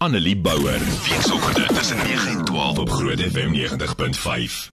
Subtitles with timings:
[0.00, 0.78] Annelie Bouwer.
[0.78, 4.70] Weekoggend tussen 9 en 12 op Groot FM 90.5.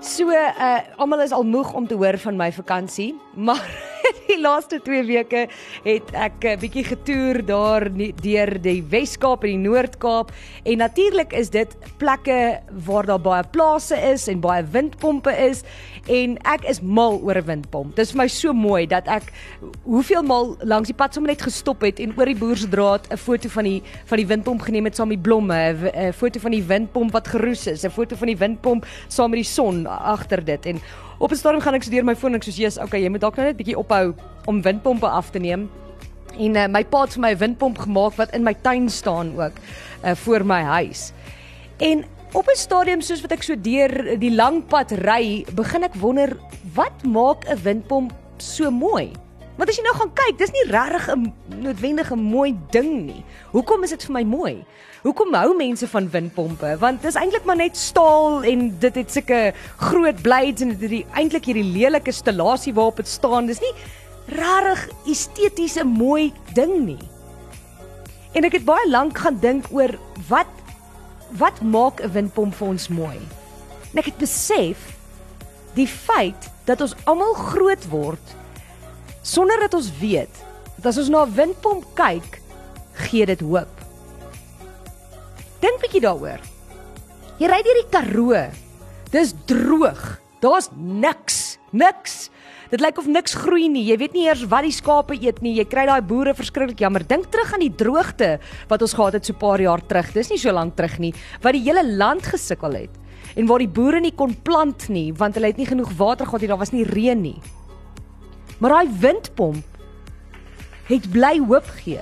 [0.00, 3.14] So, uh almal is al moeg om te hoor van my vakansie,
[3.46, 3.93] maar
[4.32, 5.46] die laaste 2 weke
[5.84, 7.88] het ek 'n bietjie getoer daar
[8.22, 10.32] deur die Wes-Kaap en die Noord-Kaap.
[10.64, 15.62] En natuurlik is dit plekke waar daar baie plase is en baie windpompe is.
[16.08, 17.96] En ek is mal oor 'n windpomp.
[17.96, 19.32] Dit is vir my so mooi dat ek
[19.84, 23.48] hoeveel maal langs die pad sommer net gestop het en oor die boersdraad 'n foto
[23.48, 27.12] van die van die windpomp geneem het saam met blomme, 'n foto van die windpomp
[27.12, 30.66] wat geroes is, 'n foto van die windpomp saam met die son agter dit.
[30.66, 30.80] En
[31.18, 33.08] op 'n stadium gaan ek so deur my foon en ek sê jy's okay, jy
[33.08, 34.14] moet dalk nou net bietjie ophou
[34.46, 35.70] om windpompe af te neem.
[36.38, 39.34] En uh, my pa het vir my 'n windpomp gemaak wat in my tuin staan
[39.40, 39.52] ook
[40.04, 41.12] uh, voor my huis.
[41.78, 45.94] En op 'n stadium soos wat ek so deur die lang pad ry, begin ek
[45.94, 46.36] wonder
[46.74, 49.12] wat maak 'n windpomp so mooi?
[49.54, 51.32] Want as jy nou gaan kyk, dis nie regtig 'n
[51.62, 53.24] noodwendige mooi ding nie.
[53.52, 54.64] Hoekom is dit vir my mooi?
[55.02, 56.76] Hoekom hou mense van windpompe?
[56.80, 61.06] Want dis eintlik maar net staal en dit het sulke groot blades en dit het
[61.14, 63.46] eintlik hierdie lelike installasie waarop dit staan.
[63.46, 63.74] Dis nie
[64.26, 67.04] regtig esteties 'n mooi ding nie.
[68.32, 70.50] En ek het baie lank gaan dink oor wat
[71.38, 73.18] wat maak 'n windpomp vir ons mooi?
[73.92, 74.78] En ek het besef
[75.74, 78.34] die feit dat ons almal groot word
[79.24, 80.42] sonder dat ons weet
[80.76, 82.40] dat as ons na 'n windpomp kyk,
[83.08, 83.72] gee dit hoop.
[85.60, 86.40] Dink bietjie daaroor.
[87.40, 88.50] Jy ry deur die Karoo.
[89.10, 90.20] Dis droog.
[90.40, 92.30] Daar's niks, niks.
[92.70, 93.84] Dit lyk of niks groei nie.
[93.86, 95.54] Jy weet nie eers wat die skape eet nie.
[95.56, 97.04] Jy kry daai boere verskriklik jammer.
[97.06, 100.12] Dink terug aan die droogte wat ons gehad het so 'n paar jaar terug.
[100.12, 102.90] Dis nie so lank terug nie wat die hele land gesukkel het
[103.36, 106.40] en waar die boere nie kon plant nie want hulle het nie genoeg water gehad
[106.40, 106.48] nie.
[106.48, 107.40] Daar was nie reën nie.
[108.64, 109.64] Maar daai windpomp
[110.88, 112.00] het bly hoop gee.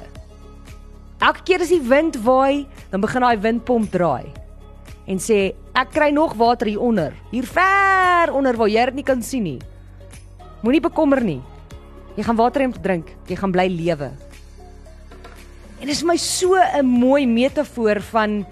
[1.19, 4.31] Elke keer as die wind waai, dan begin daai windpomp draai
[5.11, 9.06] en sê ek kry nog water hier onder, hier ver onder waar jy dit nie
[9.09, 9.59] kan sien nie.
[10.62, 11.41] Moenie bekommer nie.
[12.15, 14.12] Jy gaan water hê om te drink, jy gaan bly lewe.
[15.81, 18.47] En dit is my so 'n mooi metafoor van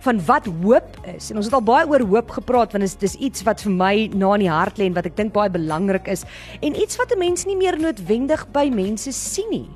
[0.00, 1.30] van wat hoop is.
[1.30, 3.94] En ons het al baie oor hoop gepraat want dit is iets wat vir my
[4.14, 6.24] na in die hart lê en wat ek dink baie belangrik is
[6.60, 9.68] en iets wat 'n mens nie meer noodwendig by mense sien nie.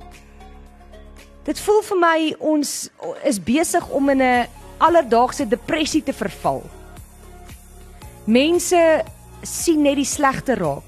[1.44, 2.90] Dit voel vir my ons
[3.24, 4.46] is besig om in 'n
[4.78, 6.62] alledaagse depressie te verval.
[8.24, 9.04] Mense
[9.42, 10.86] sien net die slegte raak.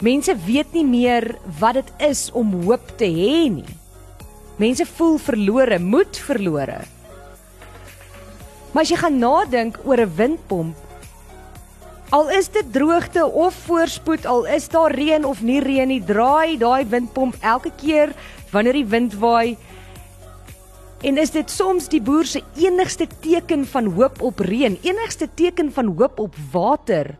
[0.00, 3.68] Mense weet nie meer wat dit is om hoop te hê nie.
[4.56, 6.80] Mense voel verlore, moed verlore.
[8.70, 10.76] Maar as jy gaan nadink oor 'n windpomp,
[12.10, 16.58] al is dit droogte of voorspoed, al is daar reën of nie reën nie, draai
[16.58, 18.14] daai windpomp elke keer
[18.50, 19.56] wanneer die wind waai.
[21.00, 25.72] En is dit soms die boer se enigste teken van hoop op reën, enigste teken
[25.72, 27.16] van hoop op water?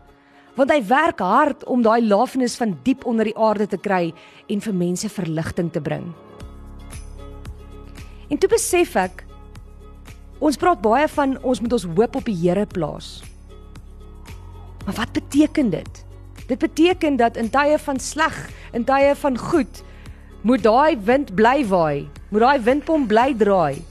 [0.55, 4.13] Want hy werk hard om daai lafenis van diep onder die aarde te kry
[4.47, 6.11] en vir mense verligting te bring.
[8.29, 9.25] En toe besef ek
[10.41, 13.19] Ons praat baie van ons moet ons hoop op die Here plaas.
[14.87, 15.99] Maar wat beteken dit?
[16.49, 18.37] Dit beteken dat in tye van sleg,
[18.73, 19.83] in tye van goed,
[20.41, 23.83] moet daai wind bly waai, moet daai windpomp bly draai.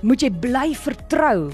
[0.00, 1.52] Moet jy bly vertrou.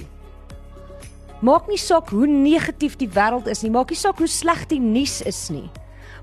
[1.42, 4.80] Maak nie saak hoe negatief die wêreld is nie, maak nie saak hoe sleg die
[4.80, 5.66] nuus is nie.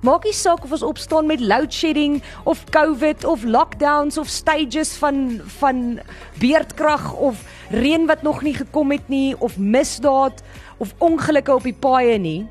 [0.01, 4.93] Maak nie saak of ons opstaan met load shedding of COVID of lockdowns of stages
[5.01, 5.99] van van
[6.39, 10.43] beerdkrag of reën wat nog nie gekom het nie of misdaad
[10.77, 12.47] of ongelukke op die paaie nie.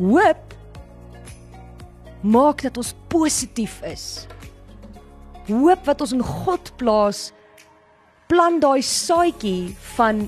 [0.00, 0.54] Hoop
[2.24, 4.26] maak dat ons positief is.
[5.46, 7.32] Hoop wat ons in God plaas
[8.32, 10.24] plant daai saadjie van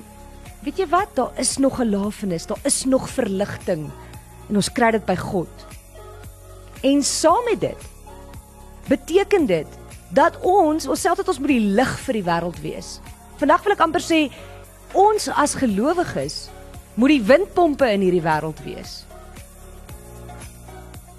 [0.61, 3.89] weet jy wat daar is nog 'n lafenis daar is nog verligting
[4.47, 5.65] en ons kry dit by God.
[6.87, 7.87] En saam met dit
[8.87, 9.77] beteken dit
[10.15, 12.97] dat ons onsself dat ons moet die lig vir die wêreld wees.
[13.41, 14.21] Vandag wil ek amper sê
[14.97, 16.47] ons as gelowiges
[16.95, 19.01] moet die windpompe in hierdie wêreld wees.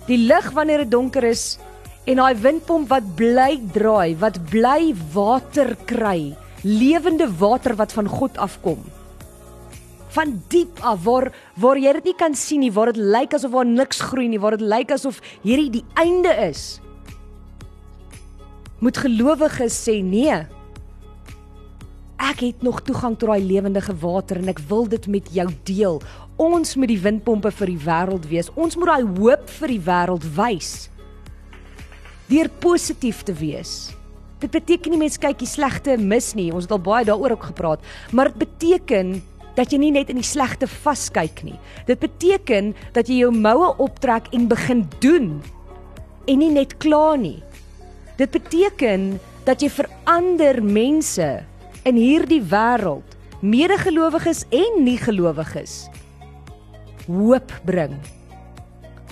[0.08, 1.58] Die lig wanneer dit donker is
[2.08, 6.32] en daai windpomp wat bly draai, wat bly water kry,
[6.64, 8.80] lewende water wat van God afkom
[10.14, 13.52] van diep af waar waar jy dit nie kan sien nie, waar dit lyk asof
[13.52, 16.80] daar niks groei nie, waar dit lyk asof hierdie die einde is.
[18.78, 20.36] Moet gelowiges sê nee.
[22.18, 25.98] Ek het nog toegang tot daai lewendige water en ek wil dit met jou deel.
[26.38, 28.50] Ons moet die windpompe vir die wêreld wees.
[28.54, 30.90] Ons moet daai hoop vir die wêreld wys.
[32.28, 33.94] deur positief te wees.
[34.38, 36.50] Dit beteken nie mens kyk die slegte mis nie.
[36.52, 37.80] Ons het al baie daaroor ook gepraat,
[38.12, 39.16] maar dit beteken
[39.58, 41.58] dat jy nie net in die slegte vaskyk nie.
[41.88, 45.32] Dit beteken dat jy jou moue optrek en begin doen
[46.28, 47.40] en nie net kla nie.
[48.18, 49.16] Dit beteken
[49.48, 51.28] dat jy verander mense
[51.88, 55.86] in hierdie wêreld, medegelowiges en nie gelowiges,
[57.06, 57.94] hoop bring.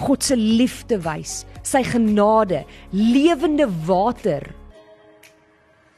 [0.03, 4.45] God se liefde wys, sy genade, lewende water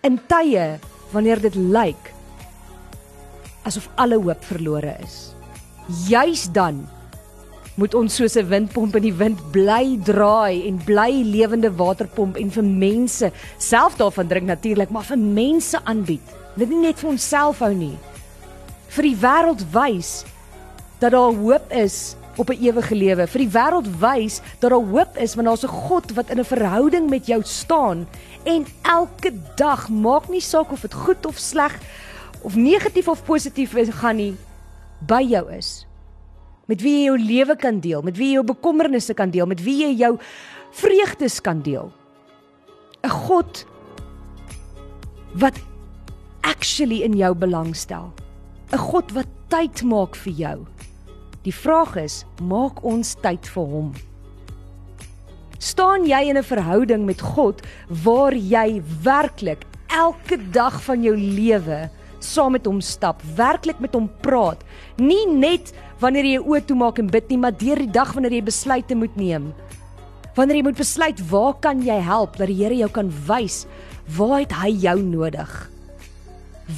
[0.07, 0.77] in tye
[1.11, 2.13] wanneer dit lyk
[3.69, 5.35] asof alle hoop verlore is.
[6.09, 6.87] Juis dan
[7.79, 12.51] moet ons soos 'n windpomp in die wind bly draai en bly lewende waterpomp en
[12.51, 16.27] vir mense self daarvan drink natuurlik, maar vir mense aanbied.
[16.57, 17.99] Dit nie net vir onsself hou nie.
[18.89, 20.25] Vir die wêreld wys
[20.99, 23.27] dat daar hoop is op 'n ewige lewe.
[23.27, 26.45] Vir die wêreld wys dat daar hoop is want daar's 'n God wat in 'n
[26.45, 28.07] verhouding met jou staan
[28.45, 31.79] en elke dag maak nie saak of dit goed of sleg
[32.43, 34.35] of negatief of positief is gaan nie
[35.07, 35.87] by jou is.
[36.69, 39.63] Met wie jy jou lewe kan deel, met wie jy jou bekommernisse kan deel, met
[39.65, 40.19] wie jy jou
[40.77, 41.93] vreugdes kan deel.
[43.05, 43.65] 'n God
[45.35, 45.55] wat
[46.43, 48.13] actually in jou belangstel.
[48.73, 50.59] 'n God wat tyd maak vir jou.
[51.43, 53.93] Die vraag is, maak ons tyd vir hom?
[55.59, 61.91] Staan jy in 'n verhouding met God waar jy werklik elke dag van jou lewe
[62.25, 64.63] saam met hom stap, werklik met hom praat,
[64.99, 65.73] nie net
[66.03, 69.17] wanneer jy oë toemaak en bid nie, maar deur die dag wanneer jy besluite moet
[69.19, 69.51] neem.
[70.39, 73.65] Wanneer jy moet besluit waar kan jy help dat die Here jou kan wys
[74.17, 75.51] waar het hy jou nodig?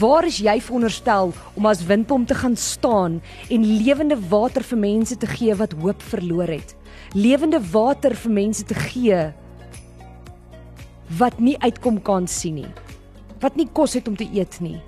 [0.00, 3.18] Waar is jy veronderstel om as windpomp te gaan staan
[3.50, 6.76] en lewende water vir mense te gee wat hoop verloor het?
[7.14, 9.20] Lewende water vir mense te gee
[11.18, 12.70] wat nie uitkom kan sien nie.
[13.42, 14.78] Wat nie kos het om te eet nie.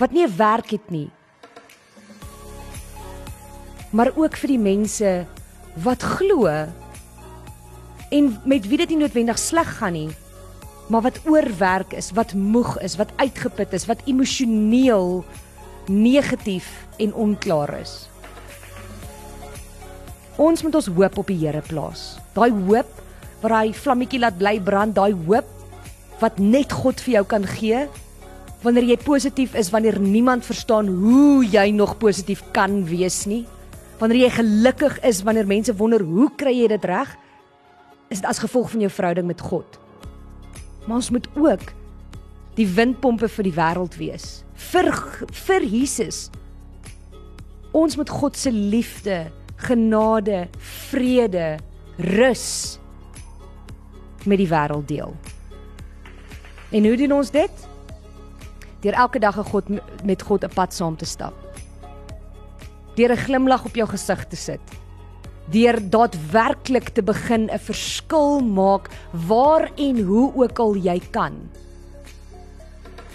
[0.00, 1.10] Wat nie 'n werk het nie.
[3.90, 5.26] Maar ook vir die mense
[5.74, 6.46] wat glo
[8.10, 10.10] en met wie dit nie noodwendig sleg gaan nie,
[10.88, 15.24] maar wat oorwerk is, wat moeg is, wat uitgeput is, wat emosioneel
[15.86, 18.08] negatief en onklaar is.
[20.36, 22.18] Ons moet ons hoop op die Here plaas.
[22.32, 22.88] Daai hoop
[23.40, 25.46] wat daai vlammetjie laat bly brand, daai hoop
[26.20, 27.86] wat net God vir jou kan gee
[28.62, 33.46] wanneer jy positief is, wanneer niemand verstaan hoe jy nog positief kan wees nie.
[33.98, 37.16] Wanneer jy gelukkig is wanneer mense wonder hoe kry jy dit reg?
[38.10, 39.80] Is dit as gevolg van jou verhouding met God?
[40.86, 41.72] maar ons moet ook
[42.58, 44.90] die windpompe vir die wêreld wees vir
[45.46, 46.28] vir Jesus
[47.76, 49.22] ons moet God se liefde
[49.68, 50.46] genade
[50.90, 51.58] vrede
[52.00, 52.46] rus
[54.24, 55.14] met die wêreld deel
[56.74, 57.66] en hoe doen ons dit
[58.80, 59.64] deur elke dag 'n God
[60.04, 61.34] met God 'n pad saam te stap
[62.96, 64.60] deur 'n glimlag op jou gesig te sit
[65.50, 68.90] deur daadwerklik te begin 'n verskil maak
[69.26, 71.50] waar en hoe ook al jy kan.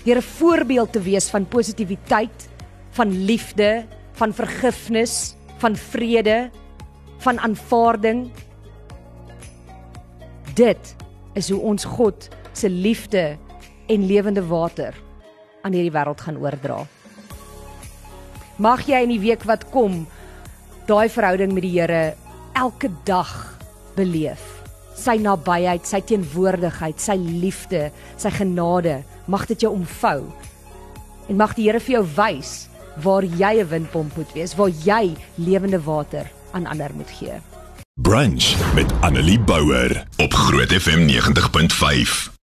[0.04, 2.50] Deur 'n voorbeeld te wees van positiwiteit,
[2.92, 6.50] van liefde, van vergifnis, van vrede,
[7.18, 8.32] van aanvaarding.
[10.54, 10.96] Dit
[11.34, 13.38] is hoe ons God se liefde
[13.88, 15.05] en lewende water
[15.65, 16.84] aan hierdie wêreld gaan oordra.
[18.62, 20.05] Mag jy in die week wat kom
[20.88, 22.03] daai verhouding met die Here
[22.55, 23.31] elke dag
[23.98, 24.43] beleef.
[24.95, 27.89] Sy nabyheid, sy teenwoordigheid, sy liefde,
[28.22, 30.22] sy genade, mag dit jou omvou.
[31.27, 32.69] En mag die Here vir jou wys
[33.03, 37.41] waar jy 'n windpomp moet wees, waar jy lewende water aan ander moet gee.
[38.01, 42.35] Brunch met Annelie Bouwer op Groot FM 90.5.